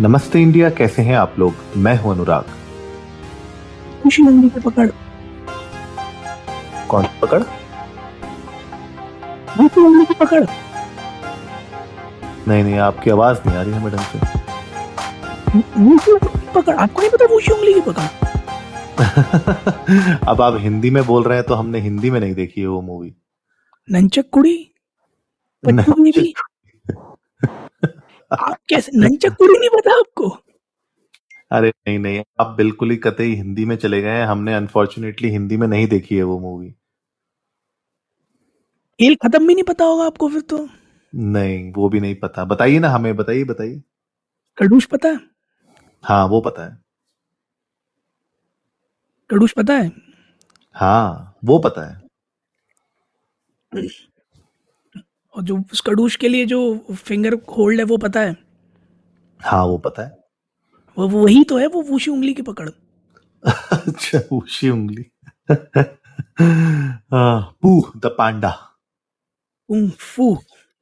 नमस्ते 0.00 0.42
इंडिया 0.42 0.70
कैसे 0.70 1.02
हैं 1.02 1.16
आप 1.16 1.34
लोग? 1.38 1.54
मैं 1.76 1.96
हूँ 1.98 2.12
अनुराग। 2.12 2.44
खुशी 4.02 4.22
मंडी 4.22 4.48
के 4.48 4.60
पकड़। 4.60 4.88
कौन 6.88 7.04
पकड़? 7.22 7.42
खुशी 9.56 9.80
मंडी 9.80 10.04
की 10.04 10.14
पकड़। 10.14 10.44
नहीं 12.48 12.64
नहीं 12.64 12.78
आपकी 12.78 13.10
आवाज़ 13.10 13.38
नहीं 13.46 13.56
आ 13.56 13.62
रही 13.62 13.72
है 13.72 13.84
मैडम 13.84 13.98
से। 13.98 14.18
पकड़। 16.54 16.76
आपको 16.76 17.00
नहीं 17.00 17.10
पता 17.10 17.26
खुशी 17.26 17.52
उंगली 17.52 17.74
की 17.74 17.80
पकड़? 17.80 18.08
अब 20.28 20.42
आप 20.42 20.56
हिंदी 20.60 20.90
में 20.90 21.06
बोल 21.06 21.22
रहे 21.22 21.38
हैं 21.38 21.46
तो 21.46 21.54
हमने 21.54 21.80
हिंदी 21.80 22.10
में 22.10 22.20
नहीं 22.20 22.34
देखी 22.34 22.60
है 22.60 22.66
वो 22.66 22.80
मूवी 22.80 23.14
नंचक 23.90 24.24
कुड़ी? 24.32 24.70
बेबी 25.66 26.34
आप 28.40 28.58
कैसे 28.68 28.92
नंचक 28.94 29.34
कुड़ी 29.34 29.58
नहीं 29.58 29.68
पता 29.68 29.98
आपको? 29.98 30.28
अरे 31.50 31.68
नहीं 31.68 31.98
नहीं 31.98 32.22
आप 32.40 32.46
बिल्कुल 32.46 32.90
ही 32.90 32.96
कतई 32.96 33.34
हिंदी 33.34 33.64
में 33.64 33.76
चले 33.76 34.02
गए 34.02 34.10
हैं। 34.10 34.26
हमने 34.26 34.54
अनफॉर्चुनेटली 34.54 35.28
हिंदी 35.28 35.56
में 35.56 35.66
नहीं 35.68 35.86
देखी 35.86 36.16
है 36.16 36.22
वो 36.22 36.38
मूवी 36.38 36.70
खेल 39.00 39.14
खत्म 39.14 39.46
भी 39.46 39.54
नहीं 39.54 39.64
पता 39.64 39.84
होगा 39.84 40.04
आपको 40.04 40.28
फिर 40.28 40.40
तो। 40.40 40.68
नहीं 41.14 41.72
वो 41.72 41.88
भी 41.88 42.00
नहीं 42.00 42.14
पता। 42.14 42.44
बताइए 42.44 42.78
ना 42.78 42.88
हमें 42.88 43.16
बताइए 43.16 43.44
बताइए। 43.44 43.82
कड़ूश 44.58 44.84
पता 44.84 45.08
है? 45.08 45.20
हाँ 46.04 46.26
वो 46.26 46.40
पता 46.40 46.64
है। 46.64 46.78
कड़ूश 49.30 49.52
पता 49.52 49.74
है? 49.74 49.92
हाँ 50.74 51.36
वो 51.44 51.58
पता 51.58 51.90
है। 51.90 52.06
और 55.36 55.42
जो 55.42 55.56
उस 55.72 55.80
कड़ूश 55.80 56.16
के 56.16 56.28
लिए 56.28 56.46
जो 56.46 56.58
फिंगर 56.94 57.34
होल्ड 57.56 57.78
है 57.78 57.84
वो 57.84 57.96
पता 57.96 58.20
है? 58.20 58.36
हाँ 59.40 59.64
वो 59.66 59.78
पता 59.78 60.02
है। 60.02 60.18
वो 60.96 61.08
वही 61.08 61.42
तो 61.44 61.58
है 61.58 61.66
वो 61.66 61.82
वूशी 61.82 62.10
उंगली 62.10 62.34
की 62.34 62.42
पकड़। 62.42 62.68
अच्छा 63.44 64.20
ऊशी 64.32 64.68
उंगली। 64.70 65.04
हाँ, 66.40 67.56
Po 67.62 67.80
the 67.96 68.14
panda. 68.18 68.50
Po 69.98 70.34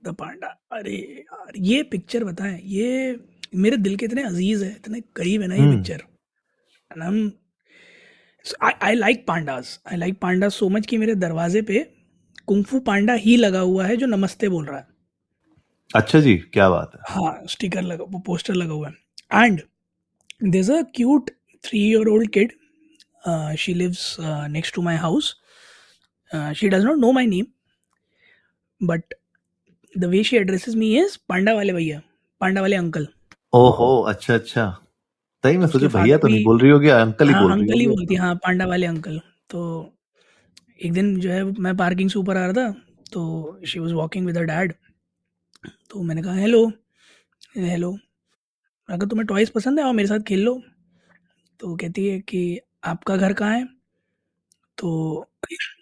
the 0.05 0.15
panda. 0.19 0.49
अरे 0.73 0.97
यार 0.97 1.53
ये 1.57 1.83
पिक्चर 1.83 2.25
बताएँ 2.25 2.61
ये 2.65 3.19
मेरे 3.55 3.77
दिल 3.77 3.97
के 3.97 4.07
इतने 4.07 4.23
अज़ीज़ 4.23 4.65
है 4.65 4.71
इतने 4.71 5.01
करीब 5.17 5.43
है 5.43 5.49
ना 5.49 5.55
ये। 5.55 5.77
Picture 5.77 6.03
and 6.91 7.31
I 8.83 8.95
like 8.95 9.27
pandas 9.27 9.79
I 9.93 9.97
like 9.97 10.19
panda 10.21 10.49
so 10.49 10.69
much 10.69 10.87
कि 10.87 10.97
मेरे 10.99 11.15
दरवाजे 11.15 11.63
पे 11.63 11.79
कुंफू 12.49 12.81
पांडा 12.87 13.15
ही 13.15 13.37
लगा 13.37 13.61
हुआ 13.61 13.87
है 13.87 13.97
जो 13.97 14.07
नमस्ते 14.07 14.49
बोल 14.49 14.65
रहा 14.67 14.79
है। 14.79 14.87
अच्छा 15.91 16.21
जी 16.21 16.37
क्या 16.53 16.69
बात 16.71 16.93
है। 16.95 17.01
हाँ 17.09 17.47
स्टिकर 17.49 17.83
लगा 17.83 18.05
वो 18.09 18.19
पोस्टर 18.27 18.55
लगा 18.55 18.73
हुआ 18.73 18.89
है। 18.89 19.45
And 19.45 19.61
there's 20.53 20.69
a 20.69 20.83
cute 20.97 21.31
three 21.65 21.81
year 21.81 22.09
old 22.13 22.31
kid 22.33 22.53
uh, 23.25 23.55
she 23.57 23.75
lives 23.75 24.01
uh, 24.21 24.47
next 24.49 24.75
to 24.77 24.83
my 24.83 24.97
house. 24.97 25.35
Uh, 26.31 26.53
she 26.53 26.69
does 26.69 26.85
not 26.85 26.99
know 26.99 27.13
my 27.13 27.25
name 27.27 27.47
but 28.81 29.15
the 29.95 30.09
way 30.15 30.23
she 30.31 30.39
addresses 30.39 30.77
me 30.77 30.89
is 31.03 31.17
panda 31.29 31.55
वाले 31.55 31.73
भैया 31.73 32.01
पांडा 32.41 32.61
वाले 32.61 32.77
uncle. 32.77 33.07
ओहो 33.53 33.89
अच्छा 34.13 34.35
अच्छा। 34.35 34.71
सही 35.45 35.57
मैं 35.59 35.67
सोचा 35.69 35.87
भैया 35.99 36.19
तो 36.19 36.29
नहीं 36.29 36.45
बोल 36.45 36.59
रही 36.61 36.71
होगी 36.71 36.89
अंकल 36.89 37.29
ही 37.29 37.35
हाँ 37.35 37.43
बोल 37.43 37.53
रही 37.53 37.61
अंकल 37.61 37.81
ही 37.81 37.87
बोलती 37.87 38.15
हाँ 38.15 38.35
पांडा 38.45 38.67
वाले 38.67 38.87
अंकल। 38.87 39.19
तो 39.51 39.61
एक 40.79 40.93
दिन 40.93 41.17
जो 41.21 41.31
है 41.31 41.43
मैं 41.61 41.77
पार्किंग 41.77 42.11
से 42.11 42.19
ऊपर 42.19 42.37
आ 42.37 42.45
रहा 42.47 42.53
था 42.53 42.71
तो 43.13 43.61
she 43.67 43.79
was 43.79 43.93
walking 43.95 44.27
with 44.27 44.37
a 44.39 44.41
dad 44.43 44.73
तो 45.91 46.03
मैंने 46.03 46.23
कहा 46.23 46.35
हेलो 46.37 46.67
हेलो 47.59 47.93
कहा, 48.89 49.07
तुम्हें 49.07 49.27
टॉयस 49.27 49.51
पसंद 49.51 49.79
है? 49.81 49.85
और 49.87 49.95
मेरे 49.95 50.09
साथ 50.09 50.21
खेल 50.29 50.43
लो. 50.45 50.55
तो 51.61 51.77
कहती 51.77 52.07
है 52.09 52.21
कि, 52.21 52.61
आपका 52.85 53.17
घर 53.17 53.33
कहाँ 53.35 53.57
है? 53.59 53.65
तो 54.79 54.91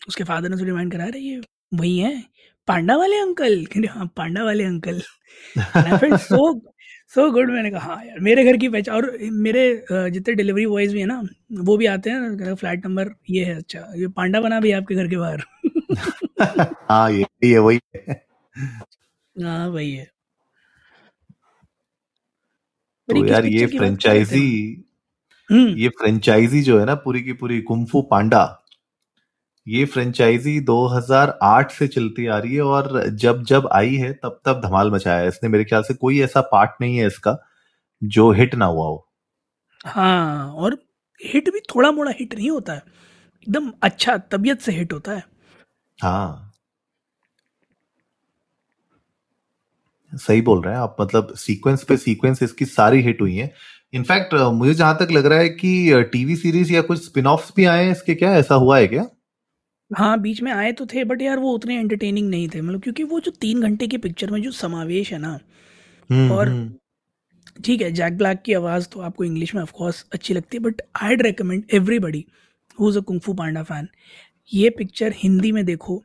उसके 0.09 0.25
फादर 0.25 0.49
ने 0.49 0.57
उसे 0.57 0.65
रिमाइंड 0.65 0.93
करा 0.93 1.07
रही 1.07 1.29
है 1.29 1.41
वही 1.75 1.99
है, 1.99 2.13
पांडा 2.69 2.97
वाले 2.99 3.19
अंकल 3.21 3.67
हाँ 3.91 4.07
पांडा 4.17 4.45
वाले 4.45 4.65
अंकल 4.65 5.01
सो 6.19 6.53
सो 7.13 7.31
गुड 7.31 7.51
मैंने 7.51 7.71
कहा 7.71 7.95
हाँ 7.95 8.05
यार 8.05 8.21
मेरे 8.21 8.45
घर 8.45 8.57
की 8.57 8.69
पहचान 8.69 8.95
और 8.97 9.17
मेरे 9.47 9.85
जितने 9.93 10.35
डिलीवरी 10.35 10.67
बॉयज़ 10.67 10.93
भी 10.93 11.01
है 11.01 11.07
ना 11.07 11.23
वो 11.63 11.77
भी 11.77 11.87
आते 11.87 12.11
हैं 12.11 12.55
फ्लैट 12.55 12.87
नंबर 12.87 13.11
ये 13.31 13.45
है 13.45 13.55
अच्छा 13.55 13.93
ये 13.97 14.09
पांडा 14.09 14.41
बना 14.41 14.61
भी 14.61 14.73
आपके 14.73 14.95
घर 14.95 15.09
के 15.09 15.17
बाहर. 15.17 15.43
हाँ 16.91 17.11
ये 17.13 17.25
ये 17.45 17.59
वही 17.59 17.81
है। 17.97 18.15
हाँ 19.37 19.69
वही 19.69 19.93
है। 19.93 20.11
तो 23.09 23.27
यार 23.27 23.47
ये 23.47 23.67
फ्रेंचाइजी 23.67 24.47
हम्म। 25.51 25.77
ये 25.77 25.89
फ्रेंचाइजी 25.89 26.63
जो 26.63 26.79
है 26.81 26.87
ना 26.87 26.95
पूरी 26.95 27.23
की 27.23 27.33
पूरी 27.33 27.61
कुंफू 27.61 28.03
पांडा। 28.03 28.62
ये 29.67 29.85
फ्रेंचाइजी 29.85 30.59
2008 30.61 31.71
से 31.73 31.87
चलती 31.89 32.27
आ 32.27 32.39
रही 32.39 32.55
है 32.55 32.63
और 32.63 33.09
जब 33.17 33.43
जब 33.45 33.69
आई 33.73 33.95
है 33.97 34.13
तब 34.15 34.41
तब 34.47 34.61
धमाल 34.65 34.91
मचाया 34.91 35.19
है। 35.19 35.29
इसने 35.29 35.49
मेरे 35.51 35.65
ख्याल 35.65 35.83
से 35.83 35.95
कोई 35.95 36.21
ऐसा 36.23 36.41
पार्ट 36.53 36.71
नहीं 36.81 36.97
है 36.97 37.07
इसका 37.07 37.37
जो 38.03 38.31
हिट 38.33 38.55
ना 38.55 38.65
हुआ 38.67 38.87
हो। 38.87 39.07
हाँ 39.87 40.53
और 40.55 40.79
हिट 41.21 41.51
भी 41.51 41.61
थोड़ा 41.75 41.91
मोड़ा 41.93 42.13
हिट 42.21 42.35
नहीं 42.35 42.51
होता 42.51 42.73
है। 42.73 42.83
एकदम 43.47 43.73
अच्छा 43.83 44.17
तबीयत 44.33 44.61
से 44.61 44.73
हिट 44.73 44.93
होता 44.93 45.13
है। 45.13 45.25
हाँ। 45.99 46.53
सही 50.13 50.41
बोल 50.43 50.63
रहे 50.63 50.75
हैं 50.75 50.81
आप 50.81 50.97
मतलब 51.01 51.35
सीक्वेंस 51.37 51.83
पे 51.85 51.97
सीक्वेंस 51.97 52.43
इसकी 52.43 52.65
सारी 52.65 53.01
हिट 53.03 53.21
हुई 53.21 53.37
है। 53.37 53.53
इनफैक्ट 53.95 54.35
मुझे 54.55 54.75
जहाँ 54.75 54.97
तक 55.01 55.09
लग 55.13 55.27
रहा 55.27 55.39
है 55.39 55.49
कि 55.51 56.03
टीवी 56.13 56.37
सीरीज़ 56.37 56.73
या 56.73 56.83
कुछ 56.83 57.05
स्पिन 57.05 57.27
ऑफ्स 57.27 57.53
भी 57.57 57.65
आए 57.67 57.85
हैं 57.85 57.93
इसके 57.93 58.15
क्या 58.15 58.35
ऐसा 58.37 58.55
हुआ 58.57 58.79
है 58.79 58.87
क्या? 58.89 59.07
हाँ 59.93 60.19
बीच 60.21 60.41
में 60.43 60.51
आए 60.53 60.73
तो 60.73 60.87
थे 60.87 61.05
बट 61.05 61.23
यार 61.23 61.39
वो 61.39 61.53
उतने 61.55 61.79
एंटरटेनिंग 61.79 62.29
नहीं 62.31 62.49
थे। 62.49 62.61
मतलब 62.61 62.83
क्योंकि 62.83 63.03
वो 63.05 63.21
जो 63.21 63.31
तीन 63.41 63.61
घंटे 63.63 63.87
की 63.87 63.99
पिक्चर 63.99 64.31
में 64.31 64.41
जो 64.43 64.51
समावेश 64.53 65.13
है 65.13 65.19
ना 65.19 65.39
हम्म 66.11 66.33
और 66.33 66.49
हम्म। 66.49 67.63
ठीक 67.65 67.83
है 67.83 67.91
जैक 67.93 68.17
ब्लैक 68.19 68.43
की 68.43 68.53
आवाज़ 68.53 68.89
तो 68.89 69.01
आपको 69.01 69.25
इंग्लिश 69.25 69.55
में 69.55 69.63
ऑफकोर्स 69.63 70.05
अच्छी 70.13 70.35
लगती 70.35 70.57
है 70.57 70.63
but 70.63 70.81
I 71.03 71.17
recommend 71.17 71.65
everybody 71.75 72.25
who 72.79 72.91
is 72.91 72.99
a 72.99 73.01
kung fu 73.03 73.35
panda 73.35 73.63
fan 73.63 73.89
ये 74.51 74.71
पिक्चर 74.71 75.13
हिंदी 75.17 75.53
में 75.53 75.65
देखो। 75.65 76.03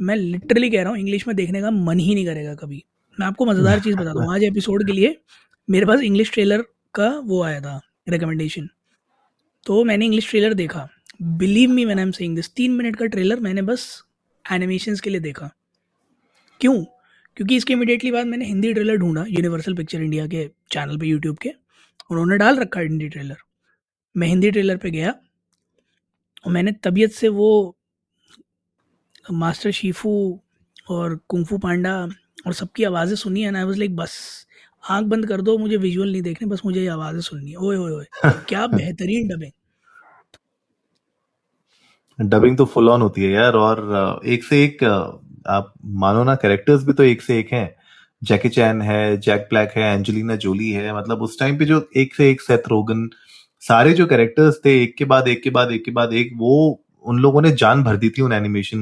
मैं 0.00 0.16
लिटरली 0.16 0.70
कह 0.70 0.82
रहा 0.82 0.90
हूँ 0.90 0.98
इंग्लिश 0.98 1.26
में 1.28 1.34
देखने 1.36 1.60
का 1.60 1.70
मन 1.70 1.98
ही 1.98 2.14
नहीं 2.14 2.26
करेगा 2.26 2.54
कभी। 2.54 2.82
मैं 3.18 3.26
आपको 3.26 3.46
मज़ेदार 3.46 3.80
चीज़ 3.80 3.96
बताता 3.96 4.22
हूँ 4.22 4.34
आज 4.34 4.44
एपिसोड 4.44 4.86
के 4.86 4.92
लिए 4.92 5.16
मेरे 5.68 5.86
पास 5.86 6.00
इंग्लिश 6.02 6.32
ट्रेलर 6.32 6.62
का 6.94 7.08
वो 7.24 7.42
आया 7.42 7.60
था 7.60 7.80
रिकमेंडेशन 8.08 8.68
तो 9.66 9.82
मैंने 9.84 10.04
इंग्लिश 10.06 10.30
ट्रेलर 10.30 10.54
देखा। 10.54 10.88
Believe 11.20 11.70
me 11.70 11.84
man 11.84 11.98
I 11.98 12.02
am 12.02 12.10
saying 12.10 12.36
this 12.36 12.48
तीन 12.54 12.72
मिनट 12.72 12.96
का 12.96 13.06
ट्रेलर 13.06 13.40
मैंने 13.40 13.62
बस 13.62 13.82
एनिमेशंस 14.44 15.00
के 15.00 15.10
लिए 15.10 15.20
देखा। 15.20 15.50
क्यों? 16.60 16.84
क्योंकि 17.36 17.56
इसके 17.56 17.72
इमीडिएटली 17.72 18.12
बाद 18.12 18.26
मैंने 18.26 18.44
हिंदी 18.46 18.72
ट्रेलर 18.74 18.96
ढूंढा 18.96 19.24
यूनिवर्सल 19.28 19.74
पिक्चर 19.74 20.02
इंडिया 20.02 20.26
के 20.26 20.46
चैनल 20.72 20.98
पे 20.98 21.06
यूट्यूब 21.06 21.36
के। 21.38 21.50
उन्होंने 22.10 22.36
डाल 22.38 22.58
रखा 22.60 22.80
है 22.80 22.86
हिंदी 22.86 23.08
ट्रेलर 23.08 23.36
मैं 24.16 24.28
हिंदी 24.28 24.50
ट्रेलर 24.50 24.76
पे 24.76 24.90
गया 24.90 25.10
और 26.44 26.52
मैंने 26.52 26.72
तबीयत 26.84 27.12
से 27.12 27.28
वो 27.28 27.76
मास्टर 29.32 29.70
शीफू 29.70 30.12
और 30.90 31.18
कुंफू 31.28 31.58
पांडा 31.58 31.94
और 32.46 32.52
सबकी 32.54 32.84
आवाज़ें 32.84 33.16
सुनी 33.16 33.42
है 33.42 33.50
ना 33.50 33.58
आई 33.58 33.64
वाज 33.64 33.78
लाइक 33.78 33.96
बस 33.96 34.18
आँख 34.84 35.06
बंद 35.06 35.26
कर 35.28 35.40
दो 35.42 35.58
मुझे 35.58 35.76
विजुअल 35.76 36.12
नहीं 36.12 36.22
देखने 36.22 36.48
बस 36.48 36.62
मुझे 36.64 36.80
ये 36.80 36.86
आवाज़ें 36.88 37.20
सुननी 37.20 37.50
है। 37.50 37.56
ओए 37.56 37.76
ओए 37.76 37.92
ओए 37.92 38.04
क्या 38.48 38.66
बेहतरीन 38.76 39.28
डबिंग 39.28 39.52
डबिंग 42.20 42.56
तो 42.56 42.64
फुल 42.64 42.88
ऑन 42.88 43.02
होती 43.02 43.22
है 43.22 43.30
यार 43.32 43.52
और 43.52 44.20
एक 44.26 44.44
से 44.44 44.62
एक 44.64 44.82
आप 45.48 45.72
मानो 45.84 46.24
ना 46.24 46.34
कैरेक्टर्स 46.34 46.84
भी 46.84 46.92
तो 46.92 47.02
एक 47.02 47.22
से 47.22 47.38
एक 47.38 47.52
हैं। 47.52 47.74
जैकी 48.22 48.48
चैन 48.48 48.82
है 48.82 49.16
जैक 49.16 49.46
ब्लैक 49.50 49.72
है 49.76 49.94
एंजेलिना 49.94 50.36
जोली 50.36 50.70
है 50.70 50.96
मतलब 50.96 51.22
उस 51.22 51.38
टाइम 51.40 51.58
पे 51.58 51.64
जो 51.64 51.88
एक 51.96 52.14
से 52.14 52.30
एक 52.30 52.40
सेथ 52.40 52.68
रोगन 52.68 53.08
सारे 53.62 53.92
जो 53.92 54.06
कैरेक्टर्स 54.06 54.60
थे 54.64 54.82
एक 54.82 54.94
के 54.96 55.04
बाद 55.04 55.28
एक 55.28 55.42
के 55.42 55.50
बाद 55.50 55.72
एक 55.72 55.84
के 55.84 55.90
बाद 55.90 56.12
एक 56.12 56.32
वो 56.36 56.82
उन 57.04 57.18
लोगों 57.18 57.42
ने 57.42 57.50
जान 57.52 57.82
भर 57.84 57.96
दी 57.96 58.10
थी 58.10 58.22
उन 58.22 58.32
एनिमेशन 58.32 58.78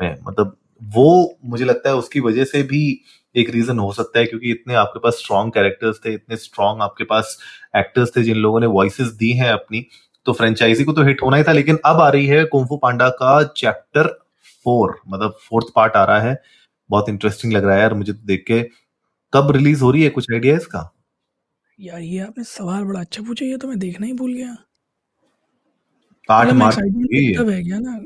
में। 0.00 0.16
मतलब 0.28 0.56
वो 0.94 1.38
मुझे 1.44 1.64
लगता 1.64 1.88
है 1.88 1.96
उसकी 1.96 2.20
वजह 2.20 2.44
से 2.44 2.62
भी 2.62 2.82
एक 3.36 3.50
रीजन 3.50 3.78
हो 3.78 3.92
सकता 3.92 4.18
है 4.18 4.26
क्योंकि 4.26 4.50
इतने 4.50 4.74
आपके 4.74 4.98
पास 4.98 5.14
स्ट्रॉन्ग 5.14 5.52
कैरेक्टर्स 5.52 6.00
थे 6.04 6.12
इतने 6.14 6.36
स्ट्रॉन्ग 6.36 6.82
आपके 6.82 7.04
पास 7.04 7.38
एक्टर्स 7.76 8.16
थे 8.16 8.22
जिन 8.22 8.36
लोगों 8.36 8.60
ने 8.60 8.66
वॉइसेस 8.66 9.08
दी 9.08 9.32
हैं 9.32 9.50
अपनी। 9.52 9.86
तो 10.26 10.32
फ्रेंचाइजी 10.32 10.84
को 10.84 10.92
तो 10.92 11.02
हिट 11.02 11.22
होना 11.22 11.36
ही 11.36 11.42
था 11.44 11.52
लेकिन 11.52 11.78
अब 11.84 12.00
आ 12.00 12.08
रही 12.08 12.26
है 12.26 12.44
कुंफू 12.44 12.76
पांडा 12.76 13.08
का 13.20 13.42
चैप्टर 13.56 14.08
फोर 14.64 15.00
मतलब 15.08 15.36
फोर्थ 15.48 15.66
पार्ट 15.76 15.96
आ 15.96 16.04
रहा 16.04 16.20
है। 16.20 16.36
बहुत 16.90 17.08
इंटरेस्टिंग 17.08 17.52
लग 17.52 17.64
रहा 17.64 17.74
है 17.74 17.80
यार 17.80 17.94
मुझे 17.94 18.12
तो 18.12 18.26
देख 18.26 18.44
के। 18.46 18.62
कब 19.32 19.50
रिलीज़ 19.50 19.82
हो 19.82 19.90
रही 19.90 20.02
है? 20.02 20.08
कुछ 20.10 20.26
आइडिया 20.32 20.56
इसका? 20.56 20.90
यार 21.78 22.00
ये 22.00 22.18
आपने 22.18 22.44
सवाल 22.44 22.84
बड़ा 22.84 23.00
अच्छा 23.00 23.22
पूछा 23.22 23.46
ये 23.46 23.56
तो 23.56 23.68
मैं 23.68 23.78
देखना 23.78 24.06
ही 24.06 24.12
भूल 24.12 24.32
गया। 24.34 24.56
आठ 26.28 26.46
मतलब 26.46 26.56
मार्च 26.56 26.76
तब 27.38 27.48
है 27.50 27.62
क्या 27.62 27.78
ना? 27.78 27.98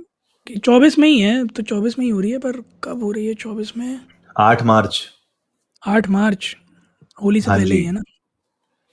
कि 0.46 0.56
चौबीस 0.58 0.99
में 0.99 1.08
ही 1.08 1.20
है 1.20 1.46
तो 1.46 1.62
चौबीस 1.62 1.99
में 1.99 2.05
ही 2.06 2.10
हो 2.10 2.20
रही 2.20 2.31
है 2.31 2.38
पर 2.38 2.60
कब 2.84 3.02
हो 3.02 3.12
रही 3.12 3.26
है 3.26 3.34
चौबीस 3.34 3.76
में? 3.76 4.00
आठ 4.38 4.62
मार्च। 4.62 5.02
आठ 5.82 6.08
मार्च 6.08 6.56
होली 7.22 7.40
से 7.40 7.50
हाँ 7.50 7.58
पहले 7.58 7.75
ही 7.75 7.84
है 7.84 7.93
ना? 7.93 8.02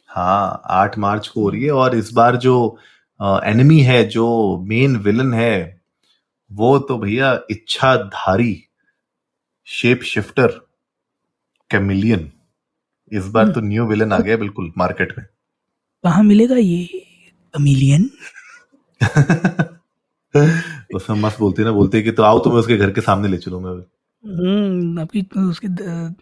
हाँ 0.10 0.62
आठ 0.66 0.98
मार्च 0.98 1.28
को 1.28 1.42
हो 1.42 1.50
रही 1.50 1.64
है 1.64 1.72
और 1.72 1.96
इस 1.96 2.12
बार 2.14 2.36
जो 2.38 2.78
एनिमी 3.22 3.80
है 3.82 4.04
जो 4.10 4.26
मेन 4.68 4.96
विलन 5.06 5.34
है 5.34 5.56
वो 6.52 6.78
तो 6.90 6.98
भैया 6.98 7.28
इच्छाधारी 7.52 8.54
शेप 9.68 10.02
शिफ्टर 10.04 10.48
कैमिलियन 11.72 12.32
इस 13.12 13.28
बार 13.28 13.44
हम्म। 13.44 13.54
तो 13.54 13.62
न्यू 13.62 13.86
विलन 13.88 14.14
आ 14.14 14.20
गया 14.20 14.38
बिल्कुल 14.38 14.72
मार्केट 14.78 15.14
में। 15.18 15.26
कहाँ 16.04 16.24
मिलेगा 16.24 16.56
ये 16.56 16.88
कमीलियन 17.54 18.10
उसमें 20.96 21.18
मस्त 21.22 21.40
बोलती 21.40 21.62
है 21.62 21.66
ना 21.68 21.72
बोलती 21.74 21.98
है 21.98 22.04
कि 22.04 22.12
तो 22.12 22.24
आओ 22.24 22.40
तुम्हें 22.44 22.60
उसके 22.60 22.78
घर 22.78 22.92
के 22.92 23.02
सामने 23.02 23.28
ले 23.28 23.38
चलो 23.38 23.60
मैं। 23.60 23.72
हम्म 24.24 25.00
आपकी 25.02 25.22
उसके 25.50 25.68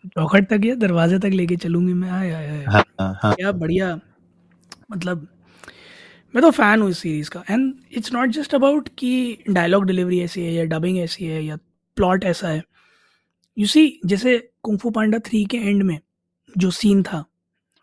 चौखट 0.09 0.49
तक 0.49 0.65
या 0.65 0.75
दरवाजे 0.83 1.19
तक 1.19 1.31
लेके 1.33 1.55
चलूँगी 1.65 1.93
मैं। 1.93 2.09
आए 2.11 2.63
हाँ 2.65 2.83
हाँ 2.99 3.13
हाँ। 3.23 3.33
क्या 3.35 3.51
बढ़िया 3.63 3.99
मतलब 4.91 5.27
मैं 6.35 6.41
तो 6.41 6.51
फ़ैन 6.51 6.81
हूँ 6.81 6.89
इस 6.89 6.97
सीरीज़ 6.97 7.29
का 7.29 7.43
and 7.49 7.73
it's 7.91 8.13
not 8.13 8.29
just 8.29 8.55
about 8.55 8.89
कि 8.97 9.37
डायलॉग 9.49 9.85
डिलीवरी 9.85 10.19
ऐसी 10.19 10.41
है 10.41 10.53
या 10.53 10.63
डबिंग 10.63 10.97
ऐसी 10.99 11.25
है 11.25 11.43
या 11.45 11.55
प्लॉट 11.95 12.23
ऐसा 12.23 12.47
है 12.47 12.63
यू 13.57 13.67
सी 13.67 13.99
जैसे 14.05 14.49
कुंफू 14.63 14.89
पांडा 14.89 15.19
थ्री 15.19 15.45
के 15.45 15.57
एंड 15.57 15.83
में 15.83 15.99
जो 16.57 16.71
सीन 16.71 17.03
था, 17.03 17.25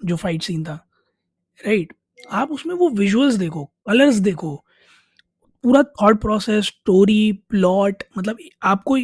जो 0.04 0.16
फाइट 0.16 0.42
सीन 0.42 0.64
था 0.64 0.86
राइट 1.66 1.92
right? 1.92 2.32
आप 2.32 2.50
उसमें 2.50 2.74
वो 2.74 2.88
विजुअल्स 2.90 3.34
देखो 3.34 3.64
कलर्स 3.64 4.14
देखो, 4.14 4.64
पूरा 5.64 5.82
थॉट 5.82 6.20
प्रोसेस 6.20 6.64
स्टोरी 6.64 7.32
प्लॉट 7.32 8.02
मतलब 8.18 8.38
आपको 8.62 8.96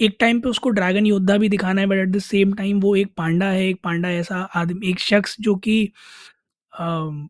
एक 0.00 0.16
टाइम 0.20 0.40
पे 0.40 0.48
उसको 0.48 0.68
ड्रैगन 0.68 1.06
योद्धा 1.06 1.36
भी 1.36 1.48
दिखाना 1.48 1.80
है 1.80 1.86
but 1.86 1.96
at 1.96 2.08
the 2.08 2.18
same 2.18 2.52
time 2.52 2.80
वो 2.80 2.96
एक 2.96 3.12
पांडा 3.16 3.46
है, 3.46 3.68
एक 3.68 3.80
पांडा 3.84 4.10
ऐसा 4.10 4.36
आदमी, 4.36 4.88
एक 4.90 4.98
शख्स 4.98 5.36
जो 5.40 5.54
कि 5.56 5.92
जो 6.72 7.28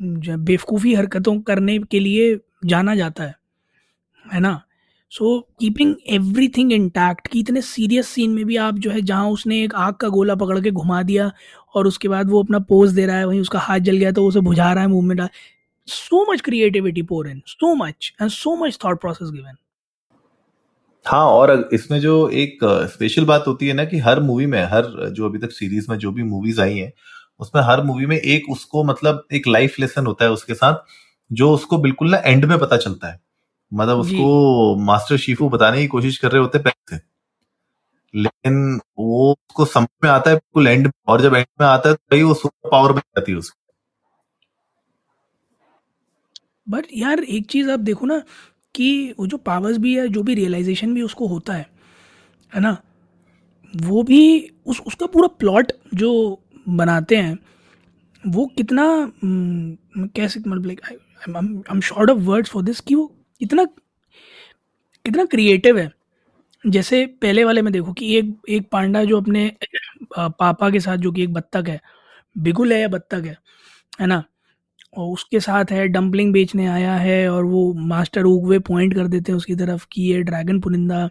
बेवकूफ़ी 0.00 0.94
हरकतों 0.94 1.38
करने 1.40 1.78
के 1.90 2.00
लिए 2.00 2.38
जाना 2.66 2.94
जाता 2.94 3.24
है 3.24 3.34
है 4.24 4.40
ना? 4.40 4.60
So 5.12 5.38
keeping 5.60 5.94
every 6.10 6.48
thing 6.48 6.72
intact 6.72 7.28
कि 7.28 7.40
इतने 7.40 7.60
सीरियस 7.62 8.08
सीन 8.08 8.30
में 8.30 8.44
भी 8.46 8.56
आप 8.56 8.78
जो 8.78 8.90
है, 8.90 9.00
जहाँ 9.00 9.28
उसने 9.30 9.62
एक 9.64 9.74
आग 9.74 9.94
का 9.94 10.08
गोला 10.08 10.34
पकड़ 10.34 10.58
के 10.60 10.70
घुमा 10.70 11.02
दिया 11.02 11.30
और 11.74 11.86
उसके 11.86 12.08
बाद 12.08 12.30
वो 12.30 12.42
अपना 12.42 12.58
पोज 12.58 12.92
दे 12.92 13.06
रहा 13.06 13.16
है, 13.16 13.26
वहीं 13.26 13.40
उसका 13.40 13.58
हाथ 13.58 13.78
जल 13.80 13.96
गया 13.96 14.12
तो 14.12 14.26
उसे 14.26 14.40
बुझा 14.40 14.72
रहा 14.72 14.82
है 14.82 14.88
movement 14.88 15.22
so 15.88 16.24
much 16.32 16.40
creativity 16.40 17.02
pour 17.02 17.28
in 17.28 17.42
so 17.46 17.74
much 17.74 18.12
and 18.22 18.30
so 18.30 18.56
much 18.56 18.78
thought 18.84 19.00
process 19.00 19.30
given 19.30 19.56
हाँ 21.06 21.24
और 21.26 21.68
इसमें 21.72 21.98
जो 22.00 22.28
एक 22.28 22.58
स्पेशल 22.92 23.24
बात 23.24 23.44
होती 23.46 23.66
है 23.68 23.74
ना 23.74 23.84
कि 23.84 23.98
हर 23.98 24.20
मूवी 24.20 24.46
में, 24.46 24.62
हर, 24.62 25.10
जो 25.10 25.26
अभी 25.28 25.38
तक 25.38 25.50
सीरीज़ 25.52 25.86
में 25.90 25.96
जो 25.98 26.12
भी 26.12 26.22
मूवीज़ 26.22 26.60
आई 26.60 26.78
हैं 26.78 26.92
उसमें 27.40 27.62
हर 27.62 27.82
मूवी 27.82 28.06
में 28.06 28.16
एक 28.16 28.50
उसको 28.50 28.84
मतलब 28.84 29.26
एक 29.32 29.48
लाइफ 29.48 29.78
लेसन 29.80 30.06
होता 30.06 30.24
है 30.24 30.30
उसके 30.30 30.54
साथ 30.54 30.84
जो 31.30 31.52
उसको 31.54 31.78
बिल्कुल 31.78 32.10
ना 32.10 32.18
एंड 32.18 32.44
में 32.44 32.58
पता 32.58 32.76
चलता 32.76 33.08
है। 33.08 33.20
मतलब 33.72 33.98
उसको 33.98 34.76
मास्टर 34.76 35.16
शीफू 35.16 35.48
बताने 35.48 35.80
की 35.80 35.86
कोशिश 35.86 36.18
कर 36.18 36.32
रहे 36.32 36.42
होते 36.42 36.58
हैं 36.58 36.64
पहले 36.64 36.96
से। 36.96 37.02
लेकिन 38.14 38.80
वो 38.98 39.30
उसको 39.32 39.64
समझ 39.64 39.88
में 40.04 40.10
आता 40.10 40.30
है 40.30 40.36
बिल्कुल 40.36 40.68
एंड 40.68 40.86
में 40.86 40.92
और 41.08 41.20
जब 41.22 41.34
एंड 41.34 41.46
में 41.60 41.66
आता 41.66 41.88
है 41.88 41.94
तो 41.94 42.00
भाई 42.12 42.22
वो 42.22 42.34
सुपर 42.34 42.70
पावर 42.70 42.92
बन 42.92 43.00
जाती 43.00 43.32
है 43.32 43.38
उसकी। 43.38 43.56
बट 46.66 46.86
यार 46.96 47.20
एक 47.20 47.46
चीज़ 47.46 47.70
आप 47.70 47.80
देखो 47.80 48.06
ना 48.06 48.22
कि 48.74 49.14
वो 49.18 49.26
जो 49.26 49.36
पावर्स 49.36 49.78
भी 49.78 49.94
है 49.96 50.08
जो 50.08 50.22
भी 50.22 50.34
रियलाइजेशन 50.34 50.94
भी 50.94 51.02
उसको 51.02 51.26
होता 51.26 51.52
है 51.52 51.66
है 52.52 52.60
ना? 52.60 52.76
वो 53.74 54.02
भी 54.02 54.50
उस 54.66 54.80
उसका 54.80 55.06
पूरा 55.06 55.28
प्लॉट 55.28 55.72
जो 55.94 56.10
बनाते 56.68 57.16
हैं 57.16 57.38
वो 58.24 58.46
कितना 58.56 58.84
हम्म, 59.22 60.06
कैसे 60.16 60.40
मतलब 60.40 60.66
like 60.66 60.80
I 60.86 60.94
am 61.72 61.80
short 61.82 62.10
of 62.10 62.18
words 62.20 62.50
for 62.50 62.62
this 62.64 62.80
कि 62.80 62.94
वो 62.94 63.06
कितना 63.40 63.64
कितना 65.04 65.24
क्रिएटिव 65.24 65.78
है। 65.78 65.90
जैसे 66.64 67.06
पहले 67.22 67.44
वाले 67.44 67.62
में 67.62 67.72
देखो 67.72 67.92
कि 67.92 68.16
एक 68.18 68.36
एक 68.50 68.68
पांडा 68.72 69.04
जो 69.04 69.20
अपने 69.20 69.50
पापा 70.18 70.70
के 70.70 70.80
साथ 70.80 70.96
जो 70.98 71.12
कि 71.12 71.22
एक 71.22 71.32
बत्तख 71.34 71.68
है 71.68 71.80
बिगुल 72.36 72.72
है 72.72 72.80
या 72.80 72.88
बत्तख 72.88 73.24
है 73.26 73.36
है 74.00 74.06
ना? 74.06 74.24
और 74.96 75.12
उसके 75.14 75.40
साथ 75.40 75.72
है 75.72 75.88
डंपलिंग 75.88 76.32
बेचने 76.32 76.66
आया 76.68 76.94
है 76.96 77.28
और 77.30 77.44
वो 77.44 77.72
मास्टर 77.88 78.24
उगवे 78.24 78.58
पॉइंट 78.60 78.94
कर 78.94 79.08
देते 79.08 79.32
हैं 79.32 79.36
उसकी 79.38 79.54
तरफ़ 79.56 79.86
कि 79.92 80.02
ये 80.02 80.22
ड्रैगन 80.22 80.60
पुरिंदा 80.60 81.08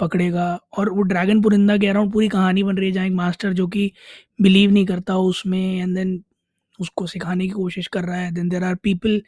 पकड़ेगा। 0.00 0.46
और 0.78 0.90
वो 0.90 1.02
ड्रैगन 1.02 1.42
पुरिंदा 1.42 1.76
के 1.78 1.86
अराउंड 1.86 2.12
पूरी 2.12 2.28
कहानी 2.28 2.62
बन 2.62 2.76
रही 2.76 2.86
है, 2.86 2.92
जहाँ 2.92 3.06
एक 3.06 3.12
मास्टर 3.12 3.52
जो 3.52 3.66
कि 3.66 3.92
बिलीव 4.42 4.70
नहीं 4.70 4.86
करता 4.86 5.16
उसमें 5.16 5.80
एंड 5.80 5.94
देन 5.96 6.22
उसको 6.78 7.06
सिखाने 7.06 7.44
की 7.44 7.50
कोशिश 7.50 7.86
कर 7.86 8.04
रहा 8.04 8.16
है। 8.16 8.32
देन 8.32 8.48
देर 8.48 8.64
आर 8.64 8.74
पीपल 8.74 9.22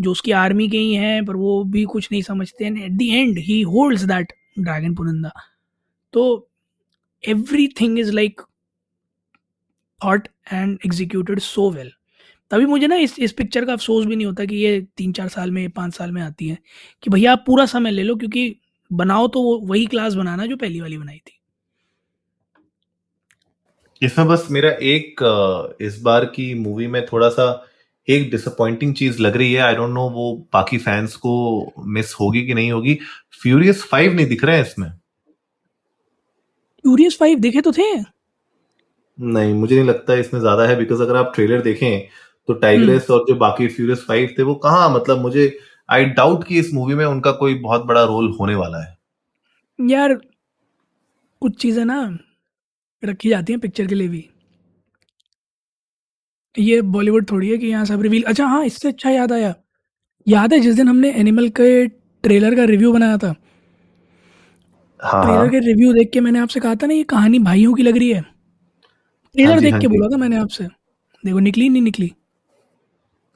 जो 0.00 0.12
उसकी 0.12 0.32
आर्मी 0.32 0.68
के 0.68 0.78
ही 0.78 0.94
हैं, 0.94 1.24
पर 1.24 1.36
वो 1.36 1.62
भी 1.64 1.84
कुछ 1.84 2.08
नहीं 2.12 2.22
समझते। 2.22 2.64
And 2.64 2.78
at 2.78 2.92
the 2.92 3.02
end 3.02 3.38
he 3.38 3.62
holds 3.62 4.02
that 4.02 4.32
dragon 4.58 4.94
पुरिंदा। 4.94 5.32
तो 6.12 6.50
everything 7.80 7.98
is 7.98 8.12
like 8.12 8.40
thought 10.04 10.28
and 10.52 10.78
executed 10.86 11.38
so 11.38 11.70
well 11.70 11.90
तभी 12.50 12.66
मुझे 12.66 12.86
ना 12.86 12.96
इस 12.96 13.18
इस 13.18 13.32
पिक्चर 13.32 13.64
का 13.64 13.72
अफसोस 13.72 14.06
भी 14.06 14.16
नहीं 14.16 14.26
होता 14.26 14.44
कि 14.44 14.56
ये 14.56 14.80
तीन 14.96 15.12
चार 15.12 15.28
साल 15.28 15.50
में, 15.50 15.70
पाँच 15.70 15.94
साल 15.94 16.12
में 16.12 16.22
आती 16.22 16.48
है। 16.48 16.58
कि 17.02 17.10
भैया 17.10 17.32
आप 17.32 17.44
पूरा 17.46 17.66
समय 17.66 17.90
ले 17.90 18.02
लो, 18.02 18.16
क्योंकि 18.16 18.59
बनाओ 18.90 19.26
तो 19.28 19.40
वही 19.60 19.86
क्लास 19.86 20.14
बनाना 20.14 20.46
जो 20.46 20.56
पहली 20.56 20.80
वाली 20.80 20.98
बनाई 20.98 21.18
थी। 21.18 21.38
इसमें 24.02 24.28
बस 24.28 24.46
मेरा 24.50 24.70
एक 24.70 25.76
इस 25.80 26.00
बार 26.02 26.24
की 26.26 26.52
मूवी 26.54 26.86
में 26.86 27.04
थोड़ा 27.06 27.28
सा 27.28 27.46
एक 28.08 28.30
डिसअपॉइंटिंग 28.30 28.94
चीज़ 28.94 29.20
लग 29.22 29.36
रही 29.36 29.52
है। 29.52 29.60
आई 29.62 29.74
डोंट 29.74 29.90
नो 29.90 30.08
वो 30.10 30.32
बाकी 30.52 30.78
फैंस 30.78 31.16
को 31.16 31.72
मिस 31.88 32.14
होगी 32.20 32.46
कि 32.46 32.54
नहीं 32.54 32.70
होगी। 32.72 32.98
फ्यूरियस 33.42 33.82
फाइव 33.90 34.14
नहीं 34.14 34.26
दिख 34.26 34.44
रहे 34.44 34.56
हैं 34.56 34.64
इसमें? 34.64 34.90
क्यूरियस 36.84 37.18
फाइव 37.18 37.38
देखे 37.38 37.60
तो 37.60 37.72
थे? 37.72 37.92
नहीं 39.18 39.52
मुझे 39.54 39.74
नहीं 39.74 39.88
लगता 39.88 40.14
इसमें 40.14 40.40
ज़्यादा 40.40 40.66
है 40.66 40.76
बिकॉज़ 40.76 41.02
अगर 41.02 41.16
आप 41.16 41.32
ट्रेलर 41.34 41.60
देखें 41.62 42.08
तो 42.48 42.54
टाइग्रेस 42.54 43.10
और 43.10 43.24
जो 43.28 43.34
बाकी 43.36 43.66
फ्यूरियस 43.68 44.04
फाइव 44.08 44.34
थे 44.38 44.42
वो 44.42 44.54
कहाँ 44.62 44.88
मतलब 44.94 45.18
मुझे 45.18 45.46
आई 45.90 46.04
डाउट 46.04 46.44
कि 46.44 46.58
इस 46.58 46.72
मूवी 46.74 46.94
में 46.94 47.04
उनका 47.04 47.32
कोई 47.32 47.54
बहुत 47.54 47.84
बड़ा 47.86 48.02
रोल 48.04 48.30
होने 48.40 48.54
वाला 48.54 48.82
है। 48.84 48.96
यार 49.78 50.14
कुछ 51.42 51.60
चीज़ें 51.62 51.84
ना 51.84 52.00
रखी 53.02 53.28
जाती 53.28 53.52
हैं 53.52 53.60
पिक्चर 53.60 53.86
के 53.86 53.94
लिए 53.94 54.08
भी। 54.08 54.28
ये 56.54 56.80
बॉलीवुड 56.82 57.30
थोड़ी 57.30 57.50
है 57.50 57.56
कि 57.58 57.66
यहाँ 57.66 57.84
सब 57.84 58.02
रिवील 58.02 58.22
अच्छा 58.22 58.46
हाँ 58.46 58.64
इससे 58.64 58.88
अच्छा 58.88 59.10
याद 59.10 59.32
आया। 59.32 59.54
याद 60.26 60.52
है 60.52 60.58
जिस 60.60 60.74
दिन 60.76 60.88
हमने 60.88 61.10
एनिमल 61.12 61.48
के 61.60 61.86
ट्रेलर 62.24 62.54
का 62.56 62.64
रिव्यू 62.64 62.92
बनाया 62.92 63.16
था? 63.18 63.34
हाँ। 65.00 65.24
ट्रेलर 65.24 65.50
के 65.50 65.58
रिव्यू 65.66 65.92
देख 65.92 66.10
के 66.12 66.20
मैंने 66.20 66.38
आपसे 66.38 66.60
कहा 66.60 66.74
था 66.74 66.86
ना 66.86 66.94
ये 66.94 67.02
कहानी 67.02 67.38
भाइयों 67.38 67.74
की 67.74 67.82
लग 67.82 67.96
रही 67.98 68.10
है। 68.12 68.20
ट्रेलर 69.34 69.50
हाँ 69.50 69.60
देख 69.60 69.72
हाँ 69.72 69.80
के 69.80 69.88
बोला 69.88 70.08
था 70.08 70.16
मैंने 70.16 70.36
आपसे। 70.36 70.64
देखो 71.24 71.38
निकली 71.38 71.68
नहीं 71.68 71.82
निकली। 71.82 72.12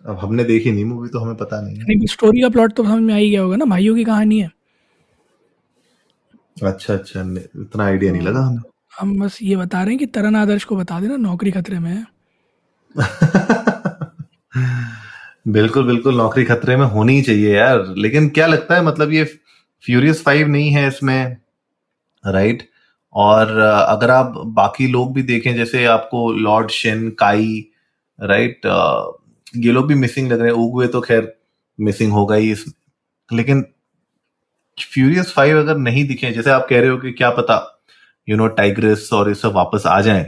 अब 0.06 0.18
हमने 0.18 0.44
देखी 0.44 0.70
नहीं 0.70 0.84
मूवी 0.84 1.08
तो 1.08 1.18
हमें 1.18 1.34
पता 1.34 1.60
नहीं 1.60 1.76
है। 1.76 1.82
नहीं 1.82 2.06
स्टोरी 2.06 2.40
का 2.40 2.48
प्लॉट 2.48 2.72
तो 2.72 2.84
समझ 2.84 3.02
में 3.02 3.14
आ 3.14 3.16
ही 3.16 3.30
गया 3.30 3.42
होगा 3.42 3.56
ना 3.56 3.64
भाइयों 3.64 3.96
की 3.96 4.04
कहानी 4.04 4.40
है। 4.40 4.50
अच्छा 6.62 6.94
अच्छा 6.94 7.20
इतना 7.20 7.84
आइडिया 7.84 8.12
नहीं 8.12 8.22
लगा 8.22 8.40
हमें। 8.40 8.62
हम 9.00 9.20
बस 9.20 9.38
ये 9.42 9.56
बता 9.56 9.82
रहे 9.82 9.90
हैं 9.90 9.98
कि 9.98 10.06
तरन 10.06 10.36
आदर्श 10.36 10.64
को 10.64 10.76
बता 10.76 11.00
देना 11.00 11.16
नौकरी 11.16 11.50
खतरे 11.50 11.78
में 11.78 11.90
है। 11.90 12.06
बिल्कुल 15.48 15.86
बिल्कुल 15.86 16.16
नौकरी 16.16 16.44
खतरे 16.44 16.76
में 16.76 16.86
होनी 16.86 17.22
चाहिए 17.22 17.56
यार। 17.56 17.94
लेकिन 17.98 18.28
क्या 18.28 18.46
लगता 18.46 18.74
है 18.74 18.84
मतलब 18.84 19.12
ये 19.12 19.24
फ्यूरियस 19.84 20.22
फाइव 20.22 20.48
नहीं 20.48 20.70
है 20.70 20.88
इसमें 20.88 21.36
राइट 22.26 22.68
और 23.12 23.58
अगर 23.88 24.10
आप 24.10 24.32
बाकी 24.46 24.86
लोग 24.86 25.14
भी 25.14 25.22
देखें 25.22 25.56
जैसे 25.56 25.84
आपको 25.84 26.32
लॉर्ड 26.32 26.70
शेन 26.70 27.10
काई 27.10 27.66
राइट 28.20 28.60
ये 29.56 29.72
लोग 29.72 29.86
भी 29.86 29.94
मिसिंग 29.94 30.30
लग 30.32 30.40
रहे 30.40 30.50
हैं। 30.50 30.56
उगवे 30.56 30.86
तो 30.86 31.00
खैर 31.00 31.32
मिसिंग 31.78 32.12
होगा 32.12 32.34
ही 32.34 32.50
इस 32.52 32.64
लेकिन 33.30 33.64
फ्यूरियस 34.78 35.32
फाइव 35.32 35.58
अगर 35.58 35.76
नहीं 35.78 36.06
दिखे, 36.08 36.30
जैसे 36.30 36.50
आप 36.50 36.66
कह 36.70 36.80
रहे 36.80 36.88
हो 36.88 36.96
कि 36.98 37.12
क्या 37.12 37.30
पता 37.30 37.82
यू 38.28 38.36
नो 38.36 38.46
टाइग्रेस 38.48 39.08
और 39.12 39.28
ये 39.28 39.34
सब 39.34 39.52
वापस 39.52 39.82
आ 39.86 40.00
जाएँ। 40.00 40.24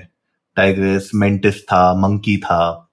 टाइग्रेस 0.56 1.10
मेंटिस 1.14 1.62
था 1.62 1.94
मंकी 1.98 2.36
था 2.36 2.90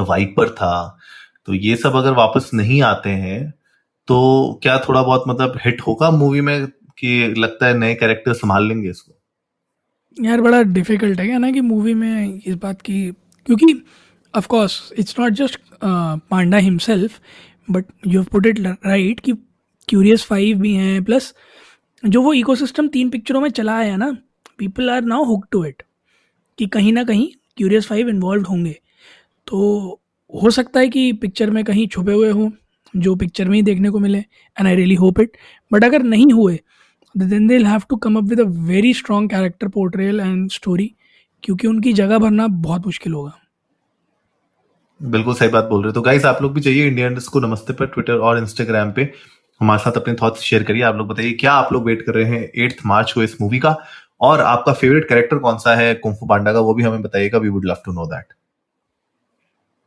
वाइपर 0.00 0.48
था। 0.50 0.98
तो 1.46 1.54
ये 1.54 1.76
सब 1.76 1.96
अगर 1.96 2.12
वापस 2.12 2.50
नहीं 2.54 2.80
आते 2.82 3.10
हैं 3.10 3.50
तो 4.08 4.60
क्या 4.62 4.78
थोड़ा 4.78 5.02
बहुत 5.02 5.24
मतलब 5.28 5.58
हिट 5.64 5.80
होगा 5.80 6.10
मूवी 6.10 6.40
में 6.40 6.66
कि 6.98 7.34
लगता 7.38 7.66
है 7.66 7.78
नए 7.78 7.94
कैरेक्टर 7.94 8.32
संभाल 8.32 8.66
लेंगे 8.68 8.90
इसको? 8.90 9.14
यार, 10.16 10.40
बड़ा 10.40 10.62
डिफ़िकल्ट 10.62 11.20
है 11.20 11.38
ना 11.38 11.50
कि 11.50 11.60
मूवी 11.60 11.94
में 11.94 12.40
इस 12.46 12.54
बात 12.54 12.82
की, 12.82 13.10
क्योंकि 13.46 13.72
of 14.34 14.46
course 14.46 14.92
it's 14.98 15.18
not 15.20 15.32
just 15.32 15.60
panda 16.30 16.58
himself 16.58 17.20
but 17.68 17.84
you 18.06 18.20
have 18.20 18.26
put 18.32 18.46
it 18.46 18.60
right 18.60 19.20
कि 19.20 19.32
क्यूरियस 19.88 20.24
फाइव 20.24 20.58
भी 20.58 20.74
हैं 20.74 21.02
प्लस 21.04 21.34
जो 22.04 22.22
वो 22.22 22.32
इकोसिस्टम 22.32 22.88
तीन 22.88 23.10
पिक्चरों 23.10 23.40
में 23.40 23.48
चला 23.50 23.76
आया 23.78 23.96
ना 23.96 24.10
people 24.58 24.90
are 24.90 25.02
now 25.02 25.24
hook 25.24 25.46
to 25.52 25.64
it 25.64 25.82
कि 26.58 26.66
कहीं 26.66 26.92
ना 26.92 27.04
कहीं 27.04 27.28
क्यूरियस 27.56 27.86
फाइव 27.86 28.08
इन्वॉल्व 28.08 28.44
होंगे। 28.44 28.76
तो 29.46 30.00
हो 30.34 30.50
सकता 30.50 30.80
है 30.80 30.88
कि 30.88 31.12
पिक्चर 31.12 31.50
में 31.50 31.64
कहीं 31.64 31.86
छुपे 31.88 32.12
हुए 32.12 32.30
हों, 32.30 32.50
जो 32.94 33.14
पिक्चर 33.16 33.48
में 33.48 33.54
ही 33.56 33.62
देखने 33.62 33.90
को 33.90 33.98
मिले 33.98 34.18
and 34.18 34.66
I 34.66 34.74
really 34.76 34.94
hope 34.94 35.20
it 35.20 35.36
but 35.72 35.84
अगर 35.84 36.02
नहीं 36.02 36.32
हुए 36.32 36.58
then 37.14 37.46
they 37.46 37.58
have 37.64 37.82
to 37.88 37.96
come 37.96 38.16
up 38.16 38.24
with 38.24 38.40
a 38.40 38.44
very 38.66 38.92
strong 38.94 39.30
character 39.30 39.68
portrayal 39.68 40.20
and 40.20 40.50
story 40.50 40.94
क्योंकि 41.42 41.66
उनकी 41.66 41.92
जगह 41.92 42.18
भरना 42.18 42.46
बहुत 42.46 42.86
मुश्किल 42.86 43.12
होगा। 43.12 43.38
बिल्कुल 45.04 45.34
सही 45.34 45.48
बात 45.48 45.64
बोल 45.64 45.82
रहे 45.82 45.88
हो। 45.88 45.92
तो 45.92 46.00
गाइस 46.00 46.24
आप 46.24 46.42
लोग 46.42 46.54
भी 46.54 46.60
चाहिए 46.60 46.86
इंडियंस 46.86 47.28
को 47.28 47.40
नमस्ते 47.40 47.72
पर 47.72 47.86
ट्विटर 47.86 48.18
और 48.18 48.38
इंस्टाग्राम 48.38 48.92
पे। 48.92 49.12
हमारे 49.60 49.78
साथ 49.78 49.92
अपने 49.92 50.14
थॉट्स 50.14 50.40
शेयर 50.40 50.62
करिए। 50.62 50.82
आप 50.82 50.96
लोग 50.96 51.08
बताइए 51.08 51.32
क्या 51.32 51.52
आप 51.52 51.72
लोग 51.72 51.84
वेट 51.84 52.02
कर 52.02 52.14
रहे 52.14 52.24
हैं 52.24 52.50
एट्थ 52.54 52.76
मार्च 52.86 53.12
को 53.12 53.22
इस 53.22 53.40
मूवी 53.40 53.58
का? 53.58 53.76
और 54.20 54.40
आपका 54.40 54.72
फेवरेट 54.72 55.08
कैरेक्टर 55.08 55.38
कौन 55.38 55.58
सा 55.58 55.74
है? 55.74 55.94
कुंफू 55.94 56.26
पांडा 56.26 56.52
का 56.52 56.60
वो 56.60 56.74
भी 56.74 56.82
हमें 56.82 57.02
बताइएगा। 57.02 57.38
We 57.38 57.48
would 57.48 57.64
love 57.64 57.76
to 57.84 57.92
know 57.92 58.06
that 58.06 58.32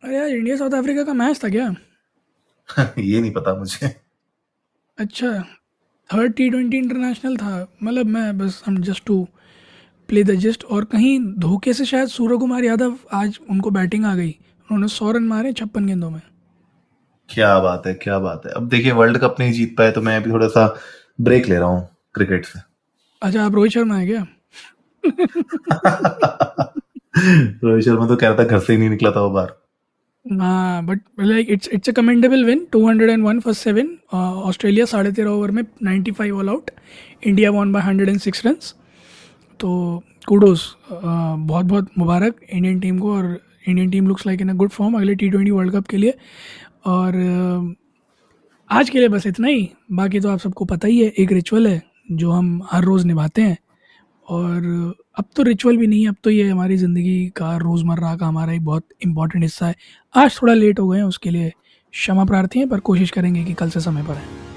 अरे 0.03 0.15
यार 0.15 0.29
इंडिया 0.29 0.57
साउथ 0.57 0.71
अफ्रीका 0.71 1.03
का 1.03 1.13
मैच 1.13 1.43
था 1.43 1.50
क्या? 1.50 1.75
ये 3.00 3.21
नहीं 3.21 3.31
पता 3.31 3.55
मुझे। 3.55 3.95
अच्छा 4.97 5.31
थर्ड 6.13 6.33
टी 6.33 6.50
ट्वेंटी 6.50 6.77
इंटरनेशनल 6.77 7.38
था। 7.38 7.67
मतलब 7.83 8.05
मैं 8.05 8.38
बस 8.38 8.63
हम 8.65 8.77
just 8.81 9.05
to 9.05 9.27
play 10.09 10.24
the 10.24 10.31
just 10.31 10.63
और 10.63 10.86
कहीं 10.86 11.19
धोखे 11.19 11.74
से 11.74 11.86
शायद 11.86 12.07
सूर्य 12.07 12.38
कुमार 12.38 12.63
यादव 12.63 12.97
आज 13.13 13.39
उनको 13.50 13.69
बैटिंग 13.69 14.05
आ 14.05 14.15
गई। 14.15 14.36
उन्होंने 14.69 14.88
सौ 14.88 15.12
रन 15.12 15.24
मारे 15.24 15.53
छप्पन 15.53 15.86
गेंदों 15.88 16.09
में। 16.09 16.21
क्या 17.29 17.57
बात 17.59 17.88
है 17.88 17.93
क्या 17.93 18.17
बात 18.19 18.41
है। 18.45 18.51
अब 18.51 18.67
देखिए 18.69 18.91
वर्ल्ड 18.91 19.17
कप 19.17 19.36
नहीं 19.39 19.51
जीत 19.53 19.75
पाए 19.77 19.91
तो 19.91 20.01
मैं 20.01 20.15
अभी 20.17 20.31
थोड़ा 20.31 20.47
सा 20.47 20.67
ब्रेक 21.21 21.47
ले 21.50 21.55
रहा 21.55 21.67
हूँ 21.67 21.88
क्रिकेट 22.15 22.45
से। 22.45 22.59
अच्छा 23.21 23.45
आप 23.45 23.55
रोहित 23.55 23.71
शर्मा 23.71 23.95
है 23.95 24.07
क्या? 24.07 24.25
रोहित 27.63 27.86
शर्मा 27.86 28.07
तो 28.07 28.15
कह 28.15 28.27
रहा 28.29 28.38
था 28.39 28.43
घर 28.43 28.59
से 28.59 28.74
ही 28.74 28.79
नहीं 28.79 28.89
निकला 28.89 29.12
था 29.12 29.21
वो 29.21 29.29
बार। 29.29 29.55
हाँ 30.25 30.86
but 30.86 31.00
like 31.19 31.47
it's 31.50 31.69
it's 31.74 31.89
a 31.89 31.91
commendable 31.91 32.43
win 32.45 32.65
201 32.75 33.39
for 33.41 33.53
seven 33.53 33.97
Australia 34.13 34.86
साढ़े 34.86 35.12
तेरह 35.12 35.29
ओवर 35.29 35.51
में 35.51 35.62
95 35.83 36.31
all 36.31 36.50
out 36.50 36.71
India 37.24 37.51
one 37.51 37.71
by 37.74 37.83
106 37.93 38.45
runs 38.45 38.74
तो 39.59 39.69
कूडोज 40.27 40.62
बहुत 40.91 41.65
बहुत 41.65 41.89
मुबारक 41.97 42.36
इंडियन 42.50 42.79
टीम 42.79 43.00
को 43.00 43.13
और 43.15 43.39
Indian 43.67 43.89
team 43.89 44.07
looks 44.07 44.25
like 44.27 44.41
in 44.41 44.50
a 44.50 44.53
good 44.53 44.69
form 44.69 44.97
अगले 44.97 45.15
टी 45.15 45.29
ट्वेंटी 45.29 45.51
वर्ल्ड 45.51 45.74
कप 45.74 45.88
के 45.88 45.97
लिए। 45.97 46.13
और 46.86 47.75
आज 48.71 48.89
के 48.89 49.00
लिए 49.00 49.07
बस 49.07 49.27
इतना 49.27 49.47
ही। 49.47 49.69
बाकी 49.91 50.19
तो 50.19 50.29
आप 50.29 50.39
सबको 50.39 50.65
पता 50.65 50.88
ही 50.88 51.00
है, 51.00 51.09
एक 51.09 51.31
रिचुअल 51.31 51.67
है, 51.67 51.81
जो 52.12 52.31
हम 52.31 52.62
हर 52.71 52.83
रोज़ 52.83 53.05
निभाते 53.07 53.41
हैं। 53.41 53.57
और, 54.29 54.93
अब 55.19 55.25
तो 55.36 55.43
रिचुअल 55.43 55.77
भी 55.77 55.88
नहीं 55.88 56.01
है, 56.03 56.09
अब 56.09 56.15
तो 56.24 56.29
ये 56.29 56.50
हमारी 56.50 56.77
ज़िंदगी 56.77 57.27
का 57.29 57.55
रोज़मर्रा 57.57 58.15
का 58.15 58.25
हमारा 58.25 58.53
एक 58.53 58.65
बहुत 58.65 58.88
इंपॉर्टेंट 59.05 59.43
हिस्सा 59.43 59.67
है। 59.67 59.75
आज 60.15 60.39
थोड़ा 60.41 60.53
लेट 60.53 60.79
हो 60.79 60.88
गए 60.88 60.97
हैं, 60.97 61.05
उसके 61.05 61.29
लिए 61.29 61.51
क्षमा 61.91 62.25
प्रार्थी 62.25 62.59
हैं, 62.59 62.69
पर 62.69 62.79
कोशिश 62.79 63.12
करेंगे 63.12 63.43
कि 63.43 63.53
कल 63.53 63.69
से 63.69 63.79
समय 63.79 64.03
पर 64.03 64.13
है 64.13 64.57